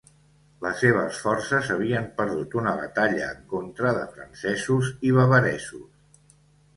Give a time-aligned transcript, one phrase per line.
[0.65, 6.19] Les seves forces havien perdut una batalla en contra de francesos i bavaresos.